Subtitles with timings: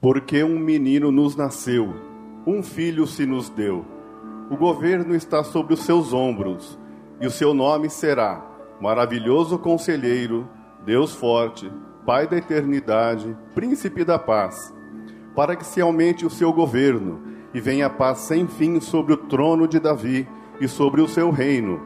[0.00, 1.94] Porque um menino nos nasceu,
[2.46, 3.84] um filho se nos deu.
[4.50, 6.78] O governo está sobre os seus ombros,
[7.20, 8.42] e o seu nome será
[8.80, 10.48] Maravilhoso Conselheiro,
[10.86, 11.70] Deus Forte,
[12.06, 14.74] Pai da Eternidade, Príncipe da Paz.
[15.36, 17.20] Para que se aumente o seu governo
[17.52, 20.26] e venha a paz sem fim sobre o trono de Davi
[20.58, 21.78] e sobre o seu reino,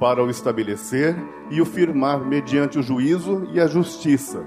[0.00, 1.14] para o estabelecer
[1.48, 4.44] e o firmar mediante o juízo e a justiça,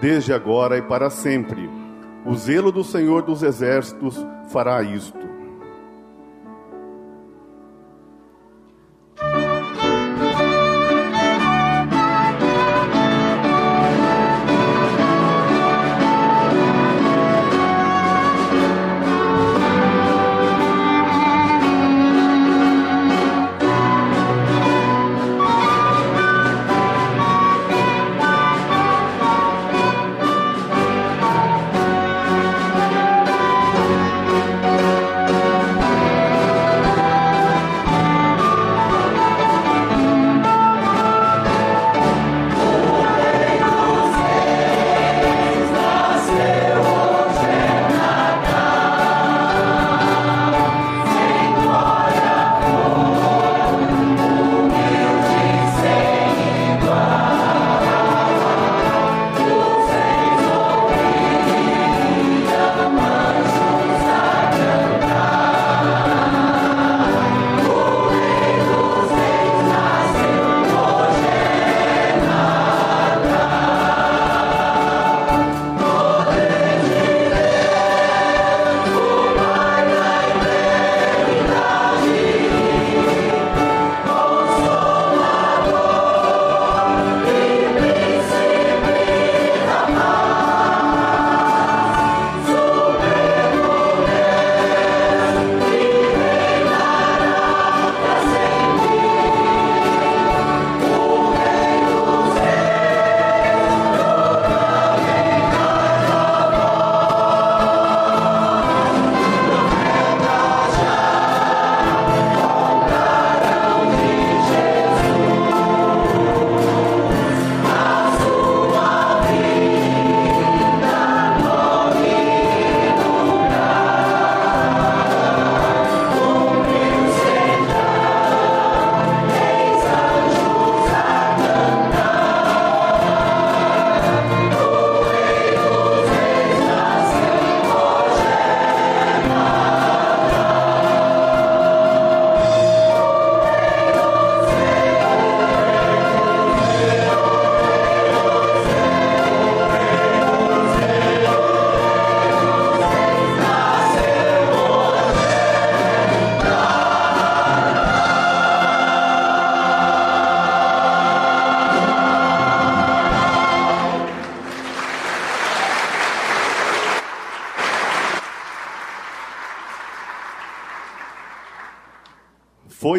[0.00, 1.83] desde agora e para sempre.
[2.24, 4.16] O zelo do Senhor dos Exércitos
[4.48, 5.33] fará isto.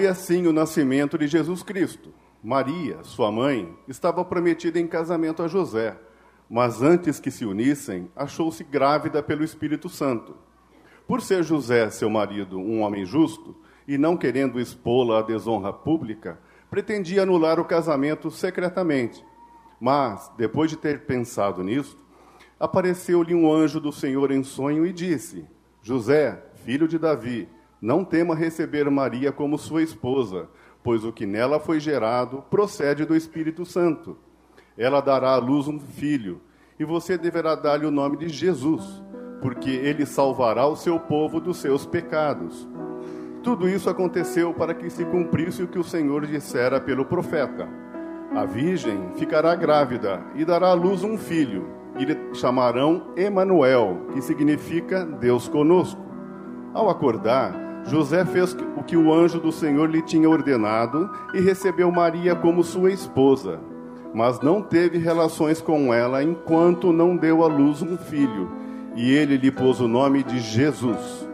[0.05, 2.13] Assim o nascimento de Jesus Cristo.
[2.43, 5.97] Maria, sua mãe, estava prometida em casamento a José,
[6.49, 10.35] mas antes que se unissem, achou-se grávida pelo Espírito Santo.
[11.07, 13.55] Por ser José, seu marido, um homem justo,
[13.87, 16.39] e não querendo expô-la à desonra pública,
[16.69, 19.25] pretendia anular o casamento secretamente.
[19.79, 21.97] Mas, depois de ter pensado nisto,
[22.59, 25.45] apareceu-lhe um anjo do Senhor em sonho e disse:
[25.81, 27.49] José, filho de Davi,
[27.85, 30.49] não tema receber Maria como sua esposa,
[30.83, 34.17] pois o que nela foi gerado procede do Espírito Santo.
[34.75, 36.41] Ela dará à luz um filho,
[36.79, 39.03] e você deverá dar-lhe o nome de Jesus,
[39.39, 42.67] porque ele salvará o seu povo dos seus pecados.
[43.43, 47.69] Tudo isso aconteceu para que se cumprisse o que o Senhor dissera pelo profeta.
[48.33, 51.67] A virgem ficará grávida e dará à luz um filho,
[51.99, 56.03] e lhe chamarão Emanuel, que significa Deus conosco.
[56.73, 61.91] Ao acordar, José fez o que o anjo do Senhor lhe tinha ordenado e recebeu
[61.91, 63.59] Maria como sua esposa,
[64.13, 68.51] mas não teve relações com ela enquanto não deu à luz um filho,
[68.95, 71.24] e ele lhe pôs o nome de Jesus.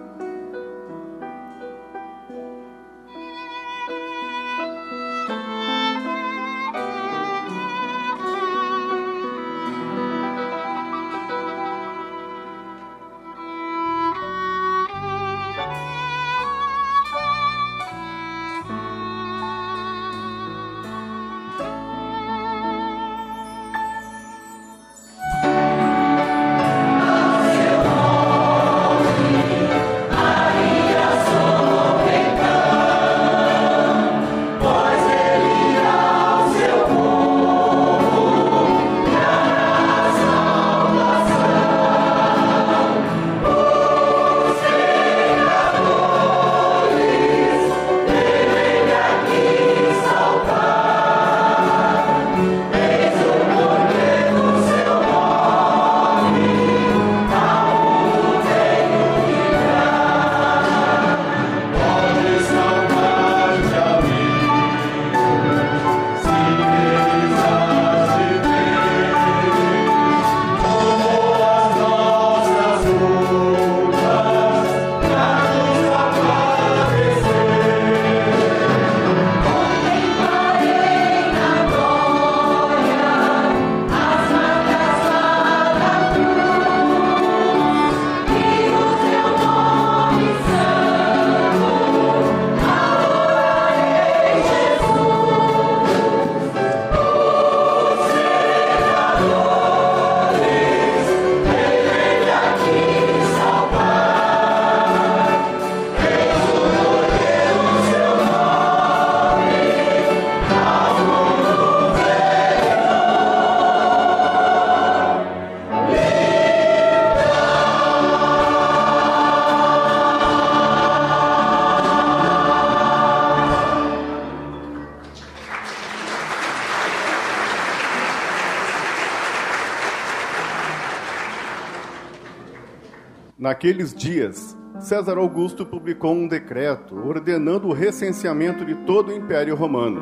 [133.62, 140.02] Naqueles dias, César Augusto publicou um decreto ordenando o recenseamento de todo o Império Romano.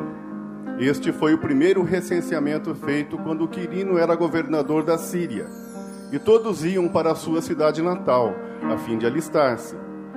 [0.78, 5.46] Este foi o primeiro recenseamento feito quando Quirino era governador da Síria.
[6.10, 9.76] E todos iam para a sua cidade natal, a fim de alistar-se.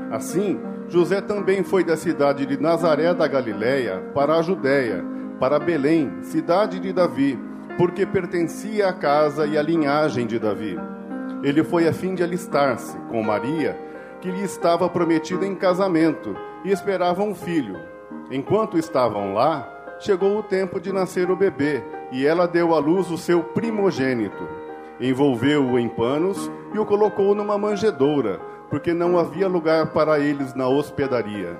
[0.10, 0.58] Assim,
[0.88, 5.04] José também foi da cidade de Nazaré da Galiléia para a Judéia,
[5.38, 7.38] para Belém, cidade de Davi,
[7.78, 10.80] porque pertencia à casa e à linhagem de Davi.
[11.44, 13.78] Ele foi a fim de alistar-se com Maria,
[14.22, 17.78] que lhe estava prometida em casamento, e esperava um filho.
[18.32, 19.70] Enquanto estavam lá,
[20.00, 24.48] chegou o tempo de nascer o bebê, e ela deu à luz o seu primogênito.
[25.02, 28.40] Envolveu-o em panos e o colocou numa manjedoura,
[28.70, 31.60] porque não havia lugar para eles na hospedaria.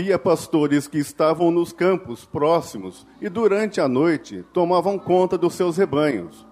[0.00, 5.76] Havia pastores que estavam nos campos próximos e durante a noite tomavam conta dos seus
[5.76, 6.46] rebanhos.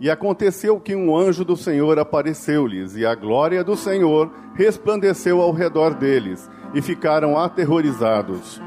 [0.00, 5.52] E aconteceu que um anjo do Senhor apareceu-lhes, e a glória do Senhor resplandeceu ao
[5.52, 8.58] redor deles, e ficaram aterrorizados.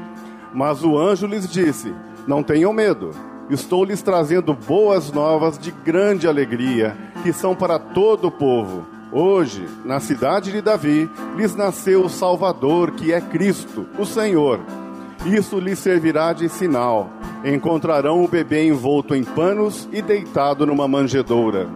[0.54, 1.92] Mas o anjo lhes disse:
[2.24, 3.10] Não tenham medo,
[3.50, 8.97] estou lhes trazendo boas novas de grande alegria, que são para todo o povo.
[9.10, 14.60] Hoje, na cidade de Davi, lhes nasceu o Salvador, que é Cristo, o Senhor.
[15.24, 17.08] Isso lhes servirá de sinal.
[17.42, 21.68] Encontrarão o bebê envolto em panos e deitado numa manjedoura.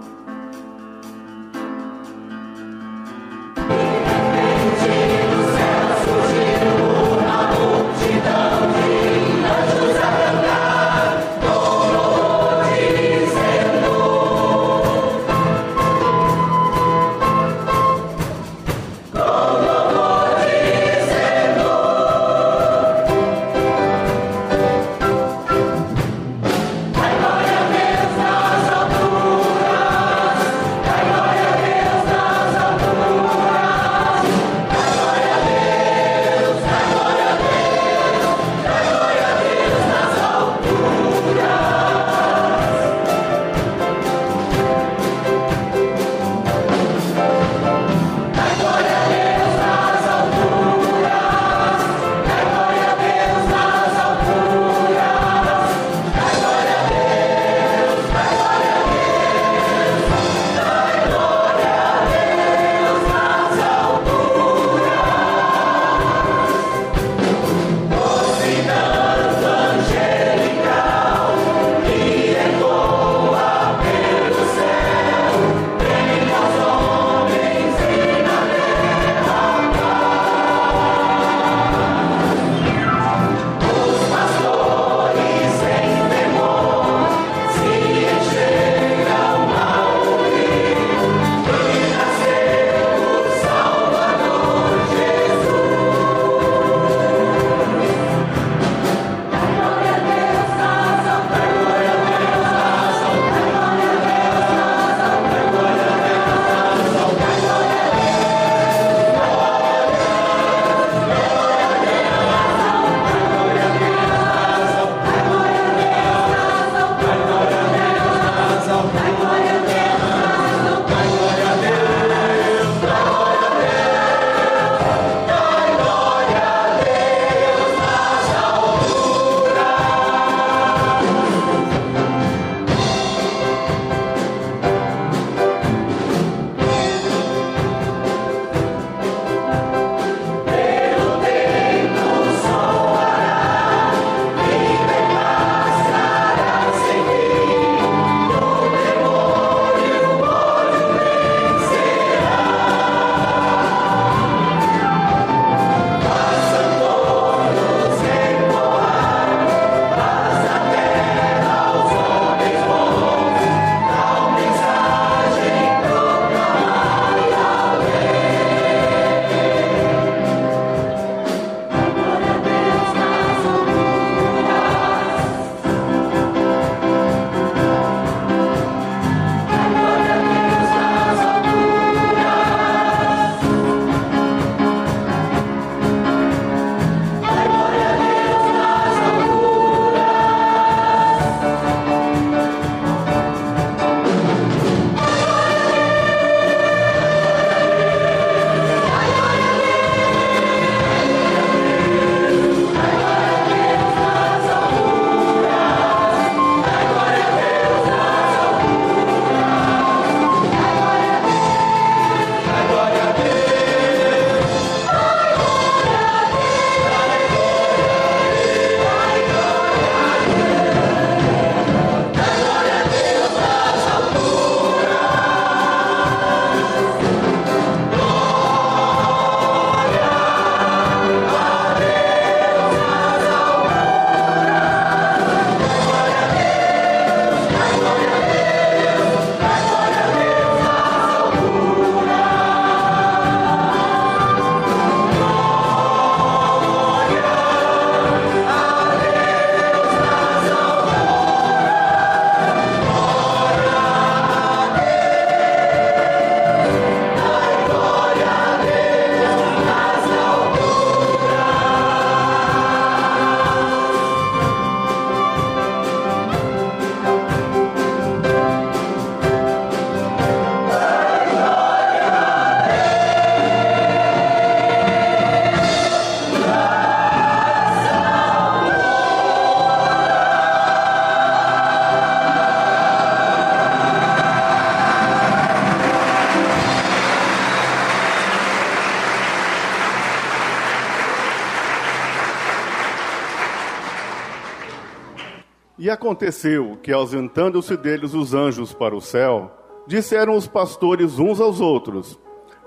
[296.12, 299.50] Aconteceu que, ausentando-se deles os anjos para o céu,
[299.86, 302.20] disseram os pastores uns aos outros: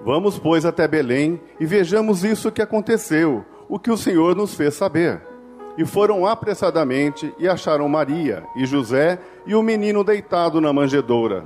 [0.03, 4.73] Vamos, pois, até Belém e vejamos isso que aconteceu, o que o Senhor nos fez
[4.73, 5.21] saber.
[5.77, 11.45] E foram apressadamente e acharam Maria e José e o menino deitado na manjedoura.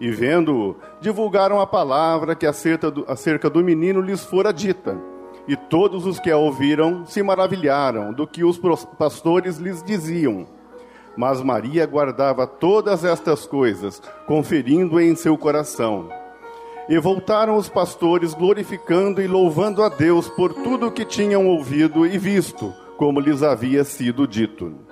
[0.00, 4.98] E vendo-o, divulgaram a palavra que acerca do, acerca do menino lhes fora dita.
[5.46, 8.58] E todos os que a ouviram se maravilharam do que os
[8.98, 10.57] pastores lhes diziam.
[11.18, 16.08] Mas Maria guardava todas estas coisas, conferindo em seu coração.
[16.88, 22.06] E voltaram os pastores glorificando e louvando a Deus por tudo o que tinham ouvido
[22.06, 24.87] e visto, como lhes havia sido dito.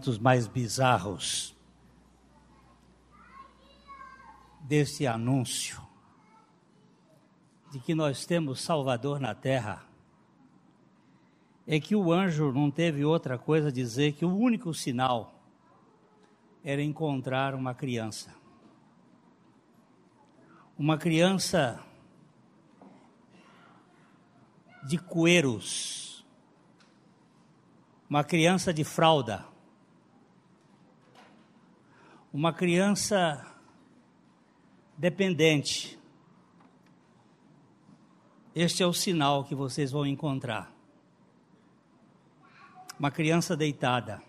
[0.00, 1.54] Momentos mais bizarros
[4.62, 5.80] deste anúncio
[7.70, 9.84] de que nós temos Salvador na terra
[11.66, 15.34] é que o anjo não teve outra coisa a dizer que o único sinal
[16.64, 18.34] era encontrar uma criança.
[20.78, 21.78] Uma criança
[24.88, 26.24] de coeiros,
[28.08, 29.49] uma criança de fralda,
[32.32, 33.44] uma criança
[34.96, 35.98] dependente.
[38.54, 40.72] Este é o sinal que vocês vão encontrar.
[42.98, 44.22] Uma criança deitada.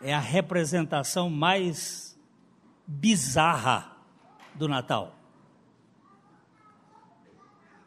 [0.00, 2.16] É a representação mais
[2.86, 3.96] bizarra
[4.54, 5.14] do Natal.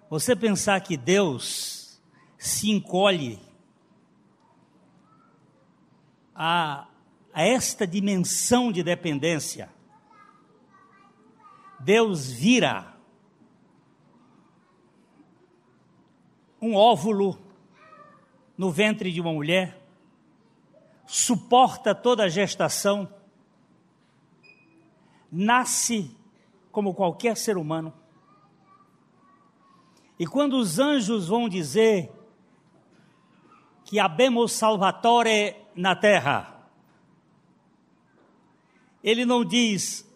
[0.09, 2.01] Você pensar que Deus
[2.37, 3.39] se encolhe
[6.33, 6.87] a,
[7.39, 9.69] a esta dimensão de dependência,
[11.79, 12.93] Deus vira
[16.61, 17.39] um óvulo
[18.57, 19.81] no ventre de uma mulher,
[21.07, 23.07] suporta toda a gestação,
[25.31, 26.13] nasce
[26.73, 27.93] como qualquer ser humano,
[30.19, 32.11] e quando os anjos vão dizer
[33.85, 36.58] que habemos salvatore na terra,
[39.03, 40.07] ele não diz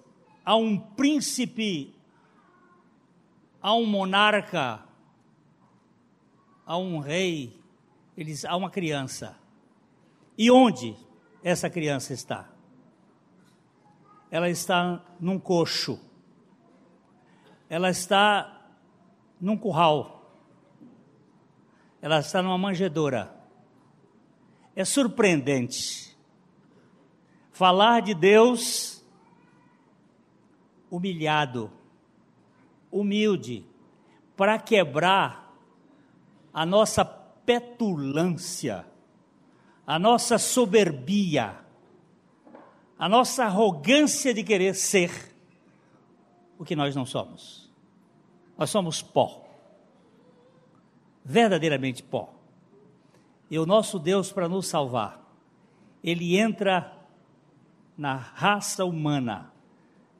[0.45, 1.93] a um príncipe,
[3.61, 4.83] a um monarca,
[6.65, 7.57] a um rei,
[8.17, 9.37] ele diz a uma criança.
[10.37, 10.95] E onde
[11.43, 12.49] essa criança está?
[14.29, 15.99] Ela está num coxo.
[17.69, 18.67] Ela está
[19.39, 20.41] num curral.
[22.01, 23.33] Ela está numa manjedoura.
[24.75, 26.12] É surpreendente
[27.53, 29.01] falar de Deus
[30.89, 31.71] humilhado,
[32.91, 33.65] humilde,
[34.35, 35.55] para quebrar
[36.51, 38.85] a nossa petulância,
[39.85, 41.59] a nossa soberbia,
[42.97, 45.35] a nossa arrogância de querer ser
[46.57, 47.71] o que nós não somos.
[48.57, 49.43] Nós somos pó.
[51.23, 52.33] Verdadeiramente pó.
[53.49, 55.21] E o nosso Deus, para nos salvar,
[56.03, 57.02] ele entra
[57.97, 59.51] na raça humana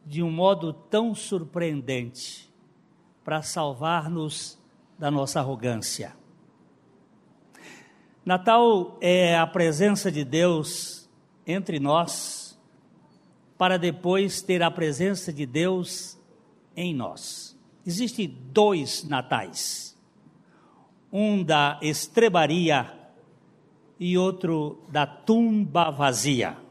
[0.06, 2.52] de um modo tão surpreendente
[3.24, 4.60] para salvar-nos
[4.98, 6.16] da nossa arrogância.
[8.26, 11.10] Natal é a presença de Deus
[11.46, 12.58] entre nós,
[13.58, 16.18] para depois ter a presença de Deus
[16.76, 17.58] em nós.
[17.86, 19.98] Existem dois natais.
[21.12, 22.92] Um da estrebaria
[24.00, 26.63] e outro da tumba vazia.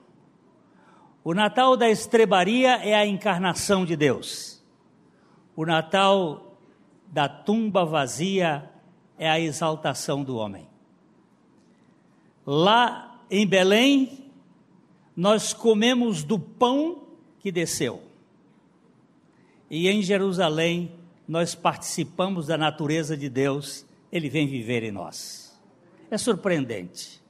[1.25, 4.61] O Natal da estrebaria é a encarnação de Deus.
[5.55, 6.59] O Natal
[7.07, 8.69] da tumba vazia
[9.17, 10.67] é a exaltação do homem.
[12.45, 14.31] Lá em Belém,
[15.17, 17.05] nós comemos do pão
[17.39, 18.03] que desceu.
[19.71, 20.93] E em Jerusalém,
[21.29, 25.59] nós participamos da natureza de Deus, ele vem viver em nós.
[26.11, 27.22] É surpreendente.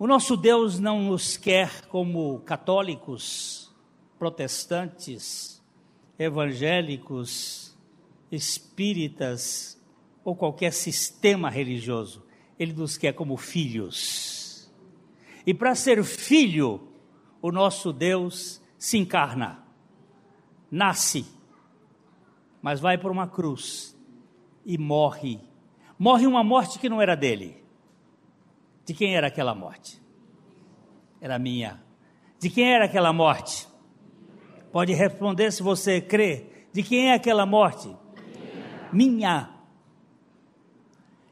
[0.00, 3.70] O nosso Deus não nos quer como católicos,
[4.18, 5.62] protestantes,
[6.18, 7.78] evangélicos,
[8.32, 9.78] espíritas
[10.24, 12.24] ou qualquer sistema religioso.
[12.58, 14.72] Ele nos quer como filhos.
[15.46, 16.88] E para ser filho,
[17.42, 19.62] o nosso Deus se encarna,
[20.70, 21.38] nasce
[22.62, 23.96] mas vai por uma cruz
[24.64, 25.40] e morre.
[25.98, 27.59] Morre uma morte que não era dele.
[28.84, 30.00] De quem era aquela morte?
[31.20, 31.82] Era minha.
[32.38, 33.68] De quem era aquela morte?
[34.72, 36.46] Pode responder se você crê.
[36.72, 37.94] De quem é aquela morte?
[38.92, 39.50] Minha.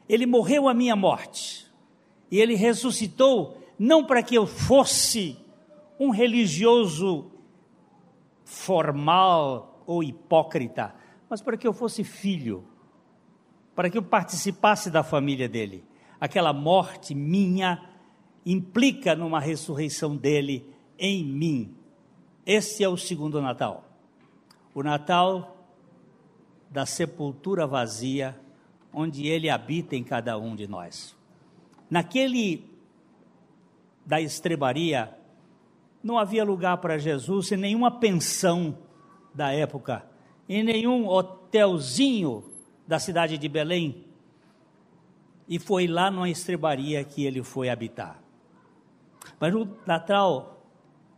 [0.07, 1.67] Ele morreu a minha morte.
[2.31, 5.37] E ele ressuscitou não para que eu fosse
[5.99, 7.31] um religioso
[8.43, 10.93] formal ou hipócrita,
[11.29, 12.67] mas para que eu fosse filho,
[13.75, 15.83] para que eu participasse da família dele.
[16.19, 17.89] Aquela morte minha
[18.45, 20.65] implica numa ressurreição dele
[20.97, 21.75] em mim.
[22.45, 23.85] Esse é o segundo Natal.
[24.73, 25.57] O Natal
[26.69, 28.39] da sepultura vazia,
[28.93, 31.15] onde ele habita em cada um de nós.
[31.89, 32.69] Naquele
[34.05, 35.15] da estrebaria,
[36.03, 38.77] não havia lugar para Jesus em nenhuma pensão
[39.33, 40.09] da época
[40.49, 42.43] em nenhum hotelzinho
[42.87, 44.03] da cidade de Belém.
[45.49, 48.21] E foi lá numa estrebaria que ele foi habitar.
[49.39, 50.63] Mas o Natal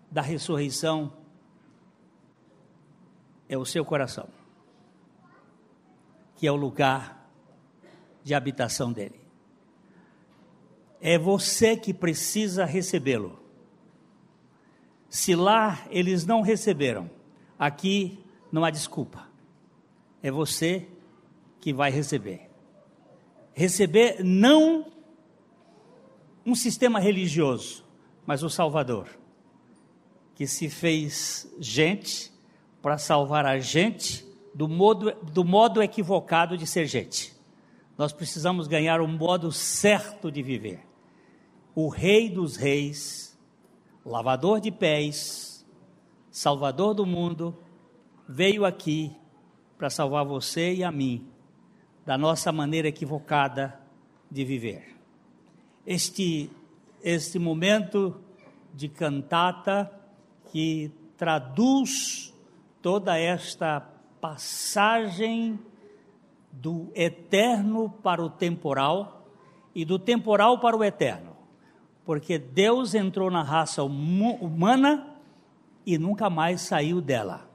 [0.10, 1.12] da ressurreição
[3.49, 4.30] é o seu coração,
[6.38, 7.30] que é o lugar
[8.24, 9.20] de habitação dele.
[11.01, 13.38] É você que precisa recebê-lo.
[15.10, 17.10] Se lá eles não receberam,
[17.60, 19.28] aqui não há desculpa.
[20.24, 20.88] É você
[21.60, 22.51] que vai receber.
[23.54, 24.86] Receber não
[26.45, 27.86] um sistema religioso,
[28.26, 29.08] mas o Salvador,
[30.36, 32.32] que se fez gente
[32.82, 37.34] para salvar a gente do modo, do modo equivocado de ser gente.
[37.97, 40.82] Nós precisamos ganhar o modo certo de viver.
[41.76, 43.38] O Rei dos Reis,
[44.06, 45.66] lavador de pés,
[46.32, 47.56] Salvador do mundo,
[48.28, 49.16] veio aqui
[49.78, 51.31] para salvar você e a mim
[52.06, 53.80] da nossa maneira equivocada
[54.30, 54.95] de viver.
[55.86, 56.49] Este,
[57.04, 58.20] este momento
[58.74, 59.91] de cantata
[60.52, 62.34] que traduz
[62.82, 63.82] toda esta
[64.20, 65.60] passagem
[66.52, 69.26] do eterno para o temporal
[69.74, 71.36] e do temporal para o eterno.
[72.06, 75.16] Porque Deus entrou na raça humana
[75.86, 77.49] e nunca mais saiu dela.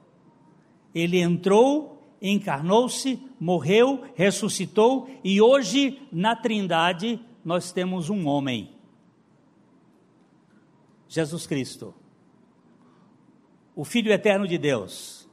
[0.93, 8.75] Ele entrou encarnou-se, morreu, ressuscitou e hoje na Trindade nós temos um homem,
[11.07, 11.93] Jesus Cristo,
[13.75, 15.29] o Filho eterno de Deus,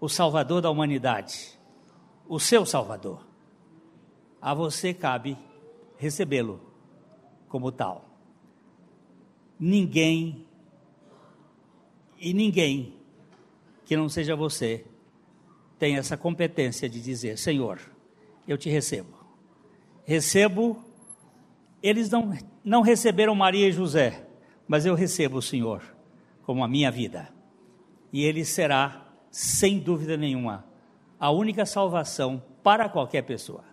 [0.00, 1.58] o Salvador da humanidade,
[2.28, 3.26] o seu Salvador.
[4.42, 5.36] A você cabe
[5.96, 6.60] recebê-lo
[7.48, 8.04] como tal.
[9.58, 10.46] Ninguém
[12.18, 12.94] e ninguém
[13.84, 14.86] que não seja você
[15.80, 17.80] tem essa competência de dizer: Senhor,
[18.46, 19.18] eu te recebo.
[20.04, 20.84] Recebo,
[21.82, 24.26] eles não, não receberam Maria e José,
[24.68, 25.82] mas eu recebo o Senhor
[26.42, 27.28] como a minha vida.
[28.12, 30.66] E ele será, sem dúvida nenhuma,
[31.18, 33.64] a única salvação para qualquer pessoa.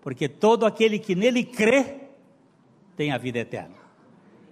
[0.00, 2.08] Porque todo aquele que nele crê
[2.96, 3.76] tem a vida eterna.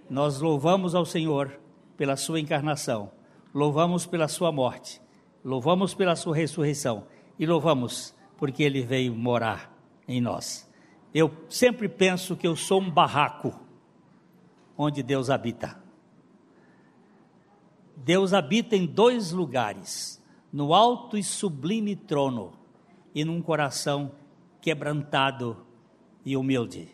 [0.09, 1.59] Nós louvamos ao Senhor
[1.97, 3.11] pela sua encarnação,
[3.53, 5.02] louvamos pela sua morte
[5.43, 7.05] Louvamos pela sua ressurreição
[7.37, 9.73] e louvamos porque ele veio morar
[10.07, 10.69] em nós.
[11.13, 13.53] Eu sempre penso que eu sou um barraco
[14.77, 15.81] onde Deus habita.
[17.95, 22.53] Deus habita em dois lugares: no alto e sublime trono
[23.13, 24.13] e num coração
[24.61, 25.65] quebrantado
[26.25, 26.89] e humilde.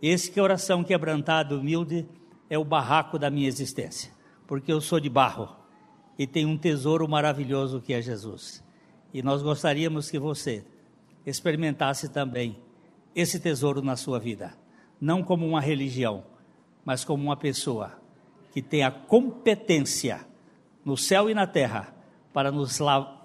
[0.00, 2.08] Esse coração quebrantado e humilde
[2.50, 4.12] é o barraco da minha existência,
[4.46, 5.63] porque eu sou de barro
[6.18, 8.62] e tem um tesouro maravilhoso que é Jesus.
[9.12, 10.64] E nós gostaríamos que você
[11.26, 12.58] experimentasse também
[13.14, 14.54] esse tesouro na sua vida,
[15.00, 16.24] não como uma religião,
[16.84, 17.92] mas como uma pessoa
[18.52, 20.26] que tem a competência
[20.84, 21.94] no céu e na terra
[22.32, 22.78] para nos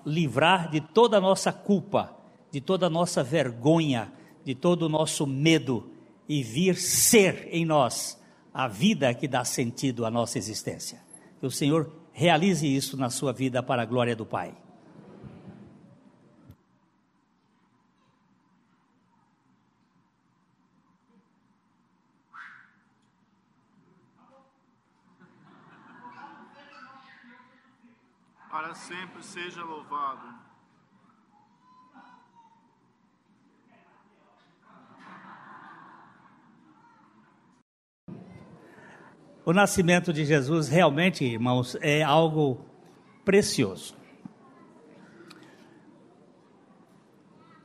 [0.06, 2.16] livrar de toda a nossa culpa,
[2.52, 4.12] de toda a nossa vergonha,
[4.44, 5.92] de todo o nosso medo
[6.28, 8.20] e vir ser em nós
[8.54, 11.02] a vida que dá sentido à nossa existência.
[11.40, 14.54] Que o Senhor realize isso na sua vida para a glória do Pai.
[28.52, 30.49] Para sempre seja louvado
[39.50, 42.64] O nascimento de Jesus realmente, irmãos, é algo
[43.26, 43.95] precioso.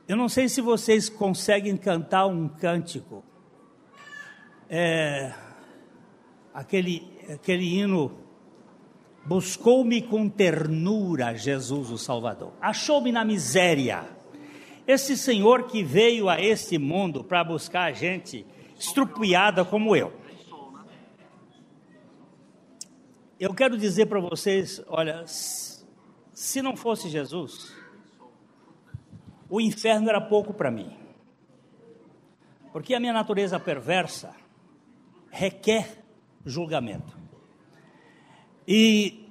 [0.07, 3.23] Eu não sei se vocês conseguem cantar um cântico,
[4.67, 5.31] é,
[6.51, 8.17] aquele, aquele hino,
[9.23, 14.05] buscou-me com ternura Jesus o Salvador, achou-me na miséria.
[14.87, 18.43] Esse Senhor que veio a este mundo para buscar gente
[18.75, 20.24] estrupiada como eu
[23.39, 27.73] eu quero dizer para vocês: olha, se não fosse Jesus,
[29.49, 30.95] o inferno era pouco para mim.
[32.71, 34.35] Porque a minha natureza perversa
[35.29, 36.03] requer
[36.45, 37.17] julgamento.
[38.67, 39.29] E,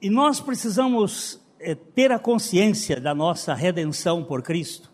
[0.00, 4.90] e nós precisamos é, ter a consciência da nossa redenção por Cristo,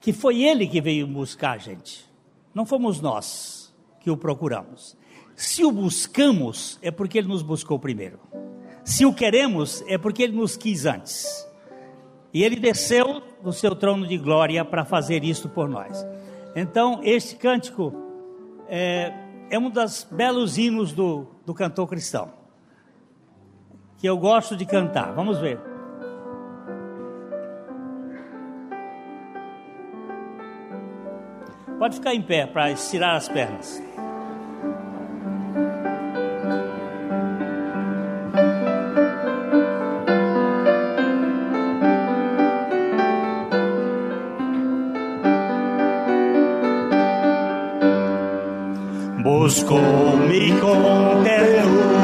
[0.00, 2.08] que foi Ele que veio buscar a gente,
[2.54, 4.96] não fomos nós que o procuramos.
[5.38, 8.18] Se o buscamos, é porque Ele nos buscou primeiro.
[8.82, 11.48] Se o queremos, é porque Ele nos quis antes.
[12.34, 16.04] E Ele desceu do seu trono de glória para fazer isso por nós.
[16.56, 17.94] Então, este cântico,
[18.68, 19.12] é,
[19.48, 22.32] é um dos belos hinos do, do cantor cristão,
[23.96, 25.12] que eu gosto de cantar.
[25.12, 25.60] Vamos ver.
[31.78, 33.87] Pode ficar em pé para estirar as pernas.
[49.48, 51.97] Buscou-me com ternura,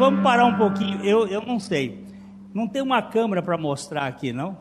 [0.00, 1.04] vamos parar um pouquinho.
[1.04, 2.02] Eu, eu não sei.
[2.54, 4.56] Não tem uma câmera para mostrar aqui, não?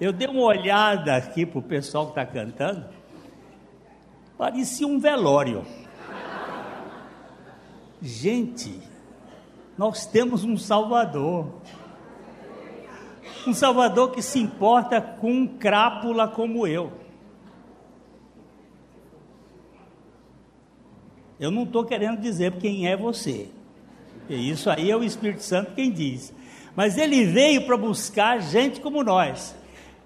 [0.00, 2.84] Eu dei uma olhada aqui para o pessoal que está cantando.
[4.36, 5.64] Parecia um velório.
[8.02, 8.82] Gente,
[9.78, 11.54] nós temos um Salvador.
[13.46, 16.92] Um Salvador que se importa com um crápula como eu.
[21.38, 23.50] Eu não estou querendo dizer quem é você.
[24.28, 26.32] E isso aí é o Espírito Santo quem diz.
[26.74, 29.54] Mas ele veio para buscar gente como nós.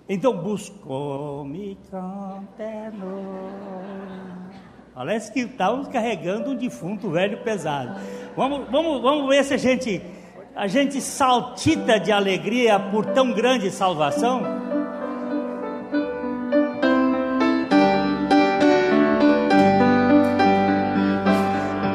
[0.08, 3.88] Então buscou-me com ternura.
[4.94, 8.00] Parece que estávamos carregando um defunto velho pesado.
[8.36, 10.02] Vamos, vamos, vamos ver se a gente,
[10.56, 14.67] a gente saltita de alegria por tão grande salvação.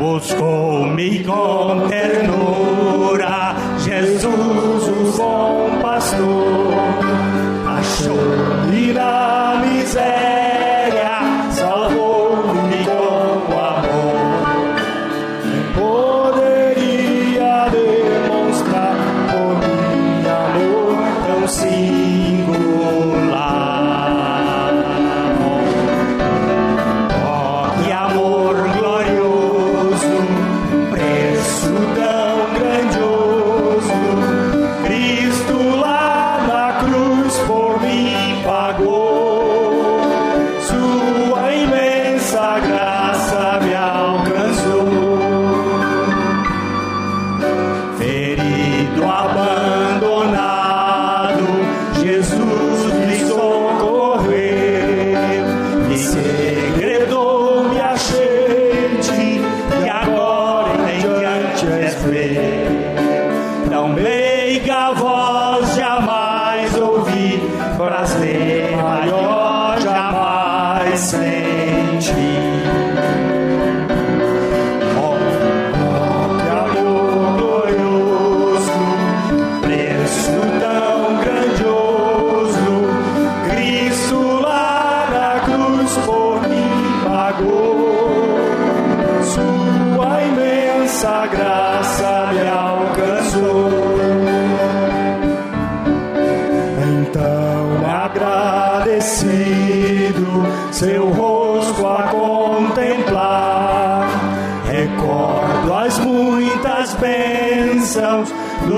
[0.04, 6.74] Buscou-me com ternura, Jesus, o bom pastor.
[7.78, 10.43] Achou-me na miséria,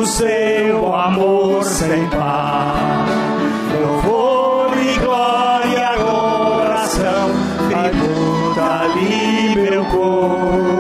[0.06, 3.06] seu amor sem par.
[3.82, 7.30] Louvor e glória, oração,
[7.68, 10.76] tributa ali meu coração.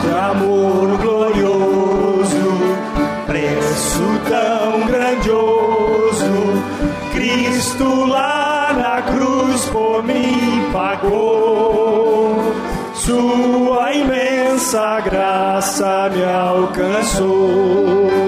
[0.00, 2.76] Que amor glorioso,
[3.26, 6.62] preço tão grandioso,
[7.12, 12.47] Cristo lá na cruz por mim pagou.
[13.08, 18.27] Sua imensa graça me alcançou.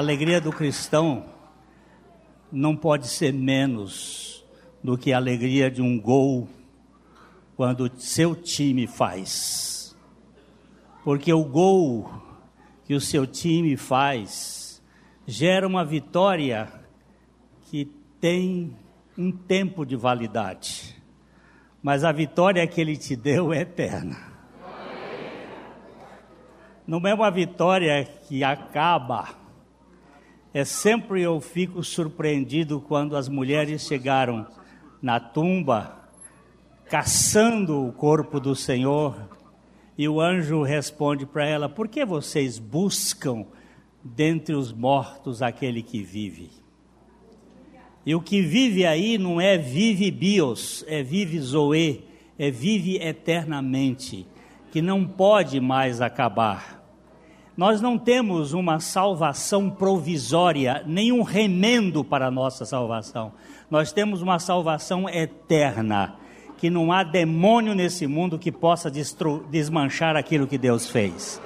[0.00, 1.24] Alegria do cristão
[2.50, 4.44] não pode ser menos
[4.82, 6.48] do que a alegria de um gol
[7.56, 9.96] quando seu time faz.
[11.04, 12.10] Porque o gol
[12.84, 14.82] que o seu time faz
[15.26, 16.72] gera uma vitória
[17.70, 17.84] que
[18.20, 18.76] tem
[19.16, 20.96] um tempo de validade.
[21.82, 24.30] Mas a vitória que ele te deu é eterna.
[26.86, 29.39] Não é uma vitória que acaba.
[30.52, 34.46] É sempre eu fico surpreendido quando as mulheres chegaram
[35.00, 36.00] na tumba
[36.88, 39.16] caçando o corpo do Senhor
[39.96, 43.46] e o anjo responde para ela: Por que vocês buscam
[44.02, 46.50] dentre os mortos aquele que vive?
[48.04, 52.02] E o que vive aí não é vive bios, é vive zoe,
[52.36, 54.26] é vive eternamente,
[54.72, 56.79] que não pode mais acabar.
[57.60, 63.34] Nós não temos uma salvação provisória, nenhum remendo para a nossa salvação.
[63.70, 66.14] Nós temos uma salvação eterna,
[66.56, 68.90] que não há demônio nesse mundo que possa
[69.50, 71.38] desmanchar aquilo que Deus fez.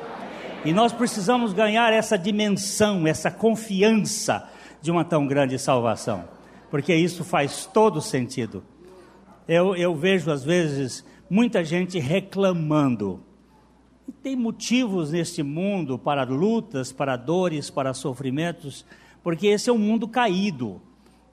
[0.65, 4.49] E nós precisamos ganhar essa dimensão, essa confiança
[4.81, 6.27] de uma tão grande salvação,
[6.71, 8.63] porque isso faz todo sentido.
[9.49, 13.21] Eu, eu vejo, às vezes, muita gente reclamando.
[14.07, 18.85] E tem motivos neste mundo para lutas, para dores, para sofrimentos,
[19.23, 20.81] porque esse é um mundo caído.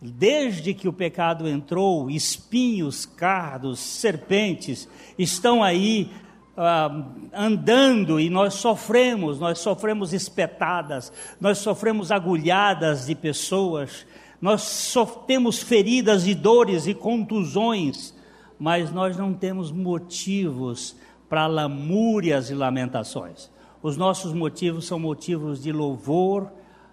[0.01, 6.09] Desde que o pecado entrou, espinhos, cardos, serpentes estão aí
[6.57, 14.07] ah, andando e nós sofremos, nós sofremos espetadas, nós sofremos agulhadas de pessoas,
[14.41, 14.95] nós
[15.27, 18.15] temos feridas e dores e contusões,
[18.57, 20.95] mas nós não temos motivos
[21.31, 23.49] para lamúrias e lamentações.
[23.81, 26.51] Os nossos motivos são motivos de louvor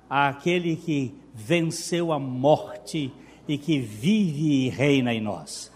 [0.09, 3.13] àquele que venceu a morte
[3.49, 5.73] e que vive e reina em nós.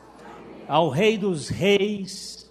[0.68, 2.48] Ao Rei dos Reis,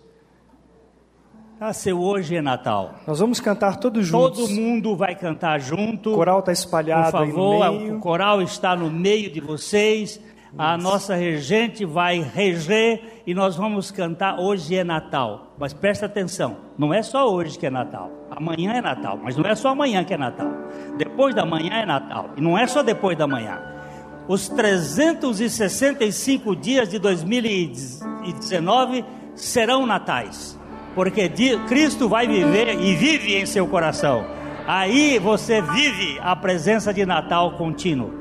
[1.58, 2.96] nasceu hoje é Natal.
[3.08, 4.40] Nós vamos cantar todos juntos.
[4.40, 6.12] Todo mundo vai cantar junto.
[6.12, 10.20] O coral está Por espalhado aí favor, o coral está no meio de vocês.
[10.58, 15.56] A nossa regente vai reger e nós vamos cantar Hoje é Natal.
[15.58, 18.12] Mas presta atenção, não é só hoje que é Natal.
[18.30, 20.52] Amanhã é Natal, mas não é só amanhã que é Natal.
[20.98, 22.32] Depois da manhã é Natal.
[22.36, 23.62] E não é só depois da manhã.
[24.28, 30.60] Os 365 dias de 2019 serão natais.
[30.94, 31.30] Porque
[31.68, 34.26] Cristo vai viver e vive em seu coração.
[34.68, 38.21] Aí você vive a presença de Natal contínuo.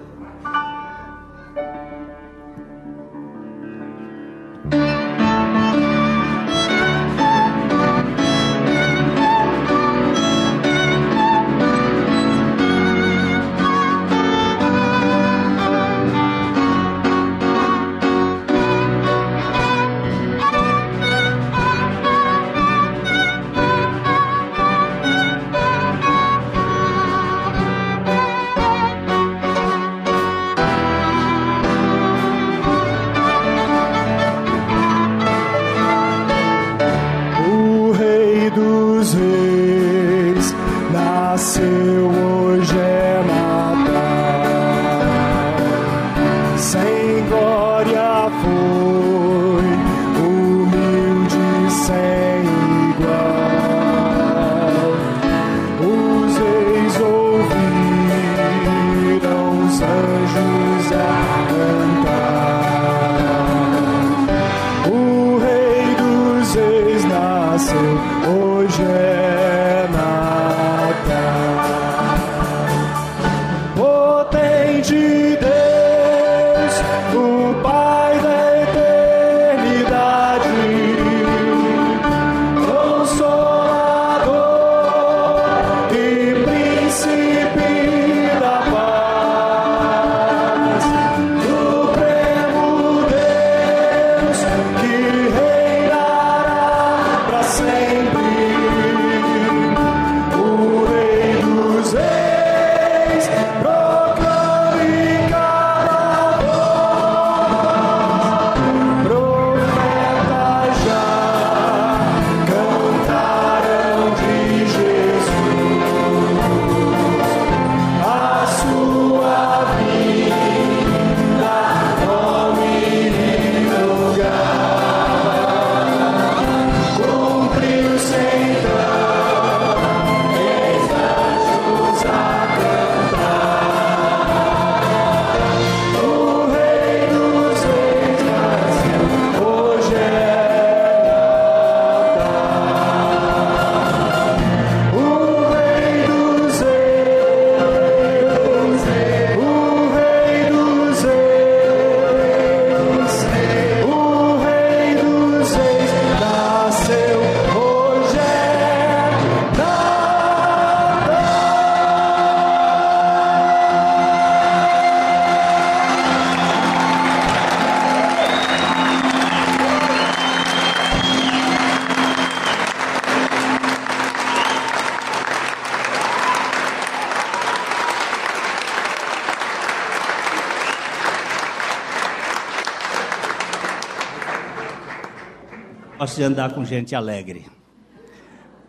[186.10, 187.46] Gosto de andar com gente alegre.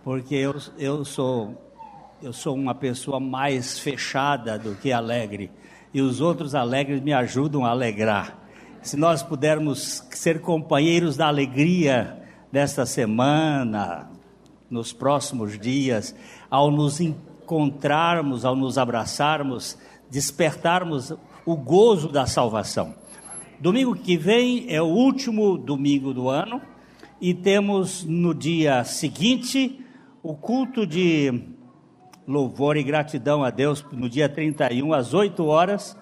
[0.03, 1.59] Porque eu, eu, sou,
[2.21, 5.49] eu sou uma pessoa mais fechada do que alegre.
[5.91, 8.37] E os outros alegres me ajudam a alegrar.
[8.83, 12.21] Se nós pudermos ser companheiros da alegria
[12.51, 14.07] desta semana,
[14.69, 16.13] nos próximos dias,
[16.47, 19.79] ao nos encontrarmos, ao nos abraçarmos,
[20.11, 21.11] despertarmos
[21.43, 22.93] o gozo da salvação.
[23.59, 26.61] Domingo que vem é o último domingo do ano
[27.21, 29.79] e temos no dia seguinte
[30.23, 31.43] o culto de
[32.27, 35.95] louvor e gratidão a Deus no dia 31 às 8 horas,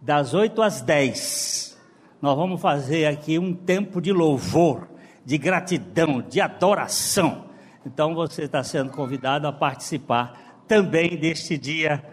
[0.00, 1.78] das 8 às 10.
[2.20, 4.88] Nós vamos fazer aqui um tempo de louvor,
[5.24, 7.46] de gratidão, de adoração.
[7.86, 12.04] Então você está sendo convidado a participar também deste dia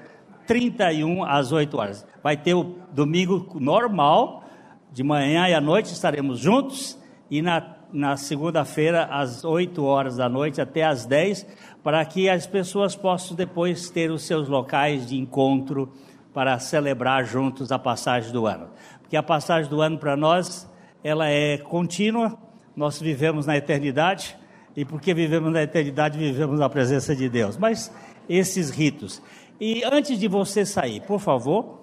[0.48, 2.08] 31 às 8 horas.
[2.24, 4.46] Vai ter o domingo normal,
[4.94, 6.98] de manhã e à noite estaremos juntos,
[7.30, 11.46] e na na segunda-feira, às 8 horas da noite até às 10,
[11.84, 15.92] para que as pessoas possam depois ter os seus locais de encontro
[16.34, 18.70] para celebrar juntos a passagem do ano.
[19.02, 20.70] Porque a passagem do ano para nós,
[21.04, 22.38] ela é contínua,
[22.76, 24.38] nós vivemos na eternidade,
[24.76, 27.56] e porque vivemos na eternidade, vivemos na presença de Deus.
[27.56, 27.92] Mas
[28.28, 29.22] esses ritos.
[29.60, 31.80] E antes de você sair, por favor,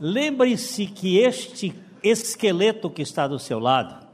[0.00, 4.05] lembre-se que este esqueleto que está do seu lado,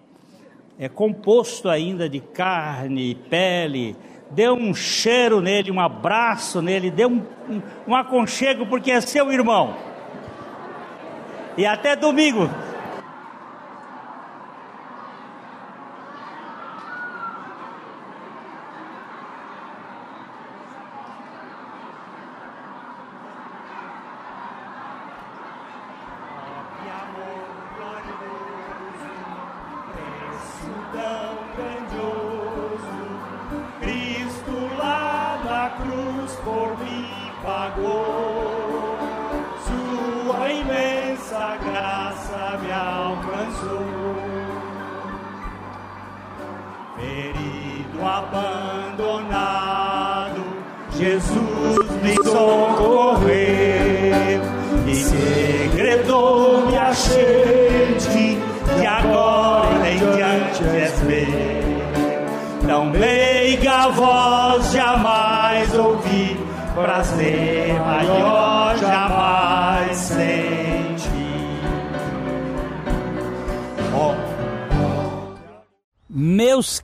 [0.78, 3.96] é composto ainda de carne, pele.
[4.30, 9.30] Dê um cheiro nele, um abraço nele, dê um, um, um aconchego, porque é seu
[9.30, 9.76] irmão.
[11.56, 12.48] E até domingo.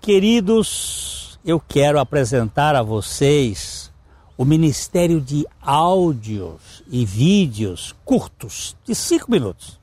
[0.09, 3.93] Queridos, eu quero apresentar a vocês
[4.39, 9.79] o Ministério de Áudios e Vídeos curtos, de cinco minutos,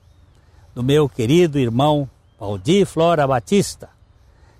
[0.74, 2.10] do meu querido irmão
[2.40, 3.88] Valdir Flora Batista,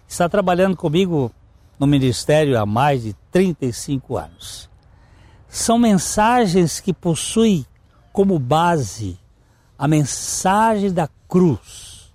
[0.07, 1.33] que está trabalhando comigo
[1.81, 4.71] no Ministério há mais de 35 anos.
[5.49, 7.67] São mensagens que possuem
[8.13, 9.19] como base
[9.77, 12.15] a mensagem da cruz,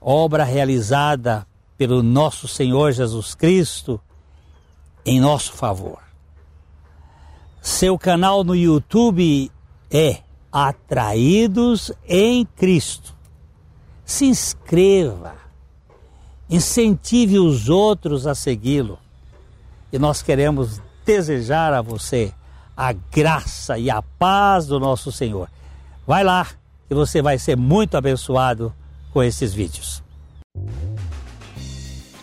[0.00, 1.46] obra realizada
[1.78, 4.00] pelo nosso Senhor Jesus Cristo
[5.06, 6.00] em nosso favor.
[7.62, 9.50] Seu canal no YouTube
[9.90, 10.18] é
[10.50, 13.14] Atraídos em Cristo.
[14.04, 15.34] Se inscreva,
[16.50, 18.98] incentive os outros a segui-lo.
[19.92, 22.34] E nós queremos desejar a você
[22.76, 25.48] a graça e a paz do nosso Senhor.
[26.06, 26.46] Vai lá
[26.90, 28.72] e você vai ser muito abençoado
[29.12, 30.07] com esses vídeos.